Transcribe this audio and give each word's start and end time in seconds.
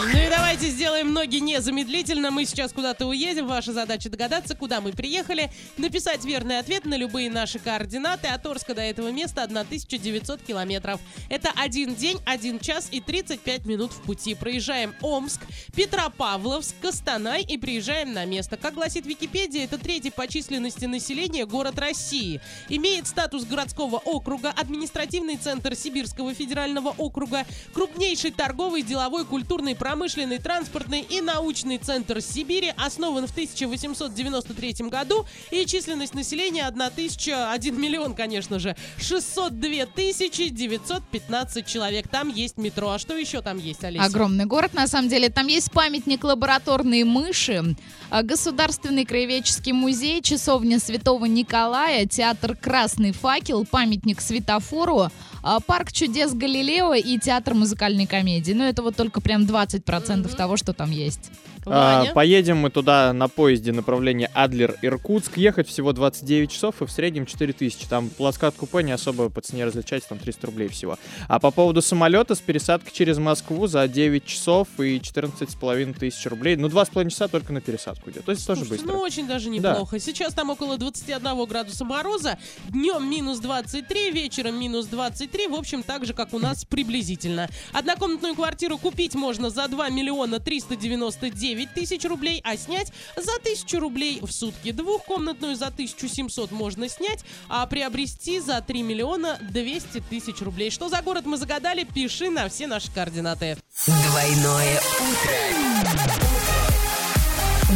Ну 0.00 0.18
и 0.18 0.28
давайте 0.28 0.68
сделаем 0.68 1.12
ноги 1.12 1.36
незамедлительно. 1.36 2.30
Мы 2.30 2.44
сейчас 2.44 2.72
куда-то 2.72 3.06
уедем. 3.06 3.46
Ваша 3.46 3.72
задача 3.72 4.08
догадаться, 4.08 4.54
куда 4.54 4.80
мы 4.80 4.92
приехали, 4.92 5.50
написать 5.76 6.24
верный 6.24 6.58
ответ 6.58 6.84
на 6.84 6.96
любые 6.96 7.30
наши 7.30 7.58
координаты. 7.58 8.28
От 8.28 8.46
Орска 8.46 8.74
до 8.74 8.82
этого 8.82 9.10
места 9.10 9.42
1900 9.42 10.42
километров. 10.42 11.00
Это 11.28 11.50
один 11.56 11.94
день, 11.94 12.18
один 12.24 12.58
час 12.58 12.88
и 12.90 13.00
35 13.00 13.66
минут 13.66 13.92
в 13.92 14.02
пути. 14.02 14.34
Проезжаем 14.34 14.94
Омск, 15.00 15.40
Петропавловск, 15.74 16.74
Костанай 16.80 17.42
и 17.42 17.58
приезжаем 17.58 18.12
на 18.12 18.24
место. 18.24 18.56
Как 18.56 18.74
гласит 18.74 19.06
Википедия, 19.06 19.64
это 19.64 19.78
третий 19.78 20.10
по 20.10 20.26
численности 20.26 20.84
населения 20.84 21.46
город 21.46 21.78
России. 21.78 22.40
Имеет 22.68 23.06
статус 23.06 23.44
городского 23.44 23.96
округа, 23.96 24.50
административный 24.50 25.36
центр 25.36 25.74
Сибирского 25.74 26.34
федерального 26.34 26.94
округа, 26.96 27.44
крупнейший 27.72 28.30
торговый, 28.30 28.82
деловой, 28.82 29.24
культурный, 29.24 29.65
промышленный, 29.74 30.38
транспортный 30.38 31.00
и 31.00 31.20
научный 31.20 31.78
центр 31.78 32.20
Сибири, 32.20 32.72
основан 32.76 33.26
в 33.26 33.30
1893 33.30 34.88
году, 34.88 35.26
и 35.50 35.66
численность 35.66 36.14
населения 36.14 36.66
1 36.66 36.90
тысяча, 36.94 37.50
1 37.52 37.80
миллион, 37.80 38.14
конечно 38.14 38.58
же, 38.58 38.76
602 38.98 39.86
тысячи 39.86 40.48
915 40.48 41.66
человек. 41.66 42.08
Там 42.08 42.28
есть 42.28 42.56
метро. 42.58 42.90
А 42.90 42.98
что 42.98 43.16
еще 43.16 43.42
там 43.42 43.58
есть, 43.58 43.82
Олеся? 43.84 44.04
Огромный 44.04 44.44
город, 44.44 44.74
на 44.74 44.86
самом 44.86 45.08
деле. 45.08 45.28
Там 45.28 45.46
есть 45.46 45.72
памятник 45.72 46.24
лабораторные 46.24 47.04
мыши, 47.04 47.76
а, 48.10 48.22
Государственный 48.22 49.04
краеведческий 49.04 49.72
музей, 49.72 50.22
часовня 50.22 50.78
Святого 50.78 51.24
Николая, 51.24 52.06
театр 52.06 52.56
«Красный 52.56 53.12
факел», 53.12 53.64
памятник 53.64 54.20
светофору, 54.20 55.10
а, 55.42 55.60
парк 55.60 55.92
чудес 55.92 56.32
Галилео 56.34 56.94
и 56.94 57.18
театр 57.18 57.54
музыкальной 57.54 58.06
комедии. 58.06 58.52
Ну, 58.52 58.64
это 58.64 58.82
вот 58.82 58.96
только 58.96 59.20
прям 59.20 59.46
20% 59.56 60.34
того, 60.36 60.56
что 60.56 60.72
там 60.72 60.90
есть. 60.90 61.30
А, 61.68 62.06
поедем 62.14 62.58
мы 62.58 62.70
туда 62.70 63.12
на 63.12 63.28
поезде 63.28 63.72
направление 63.72 64.30
Адлер-Иркутск. 64.34 65.32
Ехать 65.36 65.68
всего 65.68 65.92
29 65.92 66.50
часов 66.50 66.80
и 66.80 66.86
в 66.86 66.90
среднем 66.90 67.26
4000. 67.26 67.88
Там 67.88 68.08
плацкарт 68.08 68.54
купе 68.54 68.84
не 68.84 68.92
особо 68.92 69.28
по 69.30 69.40
цене 69.40 69.64
различается, 69.64 70.10
там 70.10 70.18
300 70.18 70.46
рублей 70.46 70.68
всего. 70.68 70.96
А 71.28 71.40
по 71.40 71.50
поводу 71.50 71.82
самолета 71.82 72.34
с 72.34 72.40
пересадкой 72.40 72.92
через 72.92 73.18
Москву 73.18 73.66
за 73.66 73.88
9 73.88 74.24
часов 74.24 74.68
и 74.78 74.98
14,5 74.98 75.98
тысяч 75.98 76.24
рублей. 76.26 76.56
Ну, 76.56 76.68
2,5 76.68 77.10
часа 77.10 77.26
только 77.28 77.52
на 77.52 77.60
пересадку 77.60 78.10
идет. 78.10 78.24
То 78.24 78.32
есть 78.32 78.46
тоже 78.46 78.60
Слушайте, 78.60 78.84
быстро. 78.84 78.98
Ну, 78.98 79.02
очень 79.02 79.26
даже 79.26 79.50
неплохо. 79.50 79.98
Сейчас 79.98 80.34
там 80.34 80.50
около 80.50 80.78
21 80.78 81.46
градуса 81.46 81.84
мороза, 81.84 82.38
днем 82.68 83.10
минус 83.10 83.40
23, 83.40 84.12
вечером 84.12 84.60
минус 84.60 84.86
23, 84.86 85.48
в 85.48 85.54
общем, 85.54 85.82
так 85.82 86.06
же, 86.06 86.14
как 86.14 86.32
у 86.32 86.38
нас 86.38 86.64
приблизительно. 86.64 87.48
Однокомнатную 87.72 88.36
квартиру 88.36 88.78
купить 88.78 89.14
можно 89.14 89.45
за 89.50 89.68
2 89.68 89.88
миллиона 89.90 90.40
399 90.40 91.74
тысяч 91.74 92.04
рублей, 92.04 92.40
а 92.44 92.56
снять 92.56 92.92
за 93.16 93.32
1000 93.36 93.78
рублей 93.78 94.20
в 94.22 94.30
сутки. 94.30 94.72
Двухкомнатную 94.72 95.56
за 95.56 95.66
1700 95.66 96.50
можно 96.50 96.88
снять, 96.88 97.24
а 97.48 97.66
приобрести 97.66 98.40
за 98.40 98.60
3 98.60 98.82
миллиона 98.82 99.38
200 99.50 100.02
тысяч 100.08 100.40
рублей. 100.40 100.70
Что 100.70 100.88
за 100.88 101.02
город 101.02 101.26
мы 101.26 101.36
загадали, 101.36 101.84
пиши 101.84 102.30
на 102.30 102.48
все 102.48 102.66
наши 102.66 102.90
координаты. 102.90 103.56
Двойное 103.86 104.80
утро. 104.80 105.66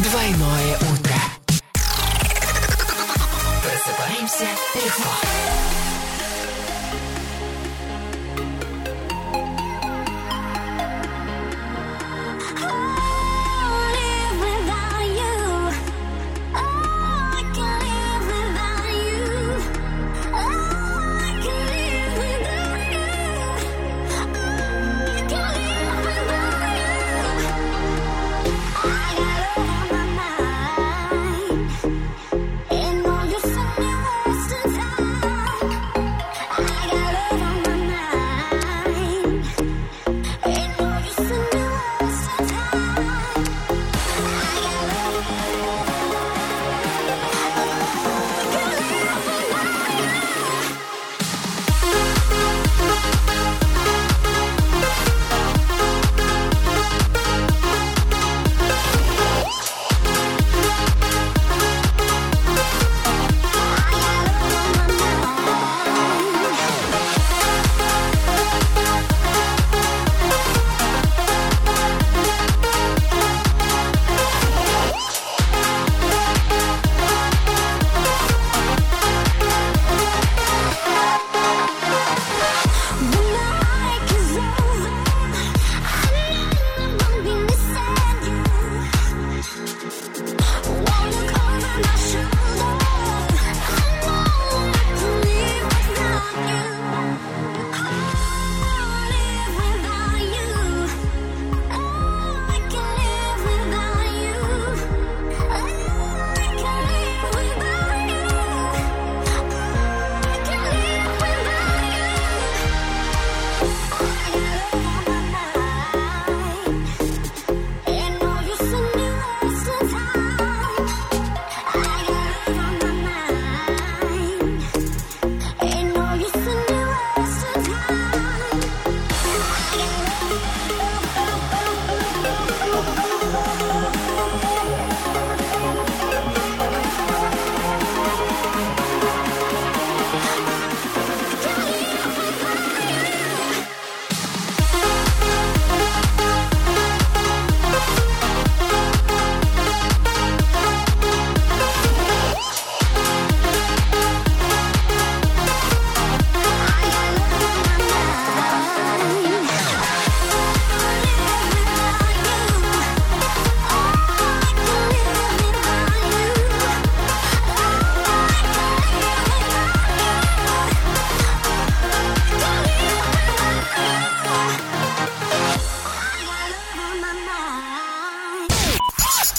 Двойное 0.03 0.77
утро. 0.77 1.15
Просыпаемся 3.61 4.47
легко. 4.75 5.80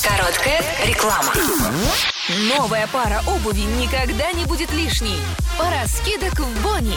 Короткая 0.02 0.60
реклама. 0.84 1.32
Новая 2.28 2.86
пара 2.86 3.20
обуви 3.26 3.62
никогда 3.62 4.30
не 4.30 4.44
будет 4.44 4.72
лишней. 4.72 5.18
Пора 5.58 5.84
скидок 5.88 6.38
в 6.38 6.62
Бонни. 6.62 6.94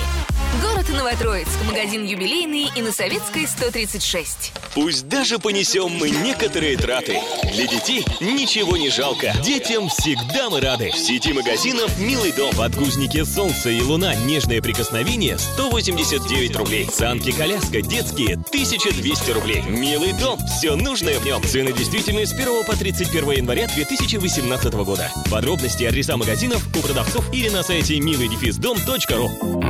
Город 0.62 0.88
Новотроицк. 0.89 1.50
Магазин 1.66 2.06
юбилейный 2.06 2.69
и 2.75 2.81
на 2.81 2.92
Советской 2.92 3.48
136. 3.48 4.54
Пусть 4.75 5.07
даже 5.07 5.39
понесем 5.39 5.92
мы 5.92 6.12
некоторые 6.12 6.77
траты. 6.77 7.19
Для 7.54 7.66
детей 7.66 8.06
ничего 8.22 8.77
не 8.77 8.89
жалко. 8.89 9.33
Детям 9.44 9.89
всегда 9.89 10.50
мы 10.50 10.62
рады. 10.62 10.92
В 10.92 10.98
сети 10.98 11.33
магазинов 11.33 11.98
«Милый 11.98 12.31
дом». 12.31 12.54
Подгузники 12.56 13.24
«Солнце» 13.24 13.72
и 13.72 13.81
«Луна» 13.81 14.13
нежное 14.13 14.62
прикосновение 14.62 15.39
189 15.39 16.56
рублей. 16.56 16.88
Санки-коляска 16.92 17.81
детские 17.81 18.33
1200 18.36 19.31
рублей. 19.31 19.63
«Милый 19.63 20.13
дом». 20.13 20.39
Все 20.57 20.75
нужное 20.75 21.19
в 21.19 21.25
нем. 21.25 21.44
Цены 21.44 21.74
действительны 21.74 22.25
с 22.25 22.33
1 22.33 22.63
по 22.66 22.75
31 22.75 23.31
января 23.31 23.68
2018 23.68 24.74
года. 24.74 25.12
Подробности 25.30 25.84
и 25.84 25.86
адреса 25.86 26.18
магазинов 26.18 26.66
у 26.76 26.80
продавцов 26.82 27.32
или 27.34 27.50
на 27.50 27.62
сайте 27.64 28.00
милый-дом.ру. 28.00 29.30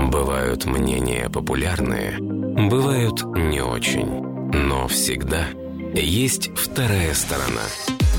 Бывают 0.09 0.65
мнения 0.65 1.29
популярные, 1.29 2.17
бывают 2.19 3.23
не 3.35 3.61
очень. 3.61 4.23
Но 4.53 4.87
всегда 4.87 5.47
есть 5.93 6.49
вторая 6.55 7.13
сторона. 7.13 7.61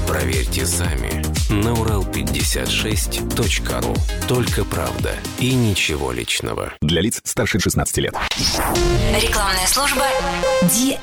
Проверьте 0.07 0.67
сами 0.67 1.25
на 1.51 1.73
урал56.ру. 1.75 3.95
Только 4.29 4.65
правда 4.65 5.17
и 5.41 5.53
ничего 5.53 6.13
личного. 6.13 6.75
Для 6.81 7.01
лиц 7.01 7.21
старше 7.25 7.59
16 7.59 7.97
лет. 7.99 8.15
Рекламная 9.21 9.67
служба 9.67 10.05
DFM. 10.63 10.97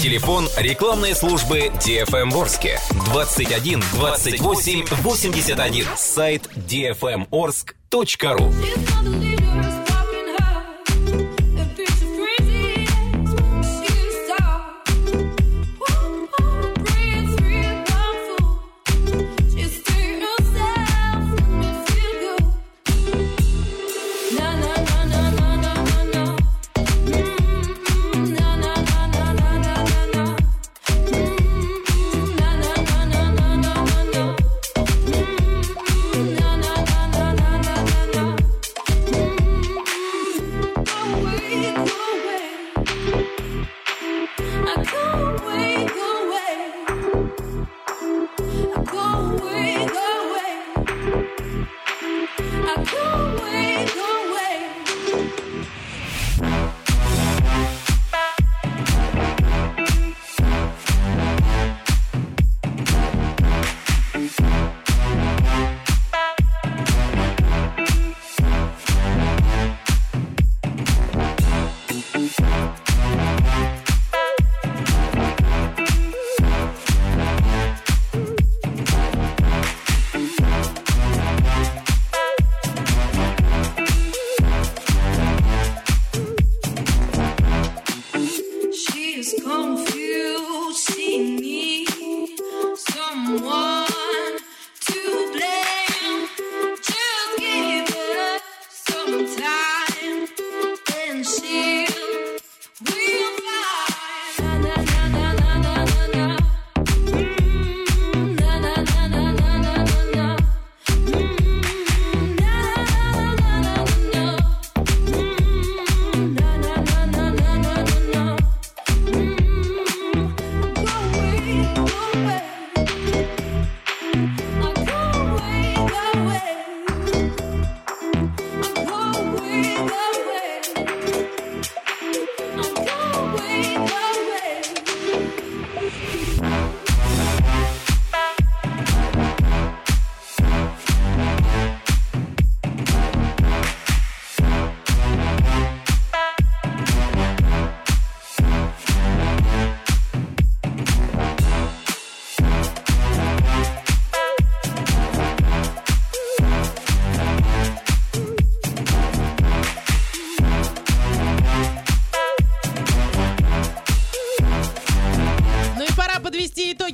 Телефон 0.00 0.48
рекламной 0.56 1.14
службы 1.14 1.70
DFM 1.84 2.34
Орске 2.34 2.80
21 3.12 3.82
28 3.92 4.90
81. 4.90 5.86
Сайт 5.94 6.48
dfmorsk.ru 6.56 8.50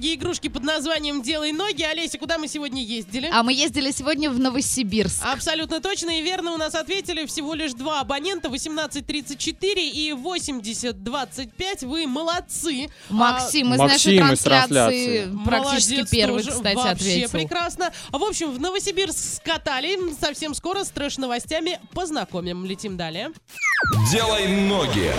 итоги 0.07 0.15
игрушки 0.15 0.49
под 0.49 0.63
названием 0.63 1.23
«Делай 1.23 1.53
ноги». 1.53 1.83
Олеся, 1.83 2.19
куда 2.19 2.39
мы 2.39 2.49
сегодня 2.49 2.83
ездили? 2.83 3.29
А 3.33 3.43
мы 3.43 3.53
ездили 3.53 3.91
сегодня 3.91 4.31
в 4.31 4.39
Новосибирск. 4.39 5.23
Абсолютно 5.25 5.81
точно 5.81 6.19
и 6.19 6.23
верно 6.23 6.53
у 6.53 6.57
нас 6.57 6.75
ответили 6.75 7.27
всего 7.27 7.55
лишь 7.55 7.73
два 7.73 8.01
абонента 8.01 8.49
1834 8.49 9.91
и 9.91 10.13
8025. 10.13 11.83
Вы 11.83 12.07
молодцы. 12.07 12.89
Максим 13.09 13.75
из 13.75 13.79
Максим 13.79 14.17
нашей 14.17 14.35
из 14.35 14.41
трансляции 14.41 15.25
трансляции. 15.25 15.45
практически 15.45 15.93
Молодец 15.95 16.11
первый, 16.11 16.43
тоже. 16.45 16.57
кстати, 16.57 16.77
Вообще 16.77 16.93
ответил. 16.93 17.31
прекрасно. 17.31 17.93
В 18.11 18.23
общем, 18.23 18.51
в 18.53 18.61
Новосибирск 18.61 19.19
скатали. 19.37 19.99
Совсем 20.21 20.55
скоро 20.55 20.85
с 20.85 20.91
трэш-новостями 20.91 21.81
познакомим. 21.93 22.65
Летим 22.65 22.97
далее. 22.97 23.31
Делай 24.13 24.47
ноги. 24.49 25.13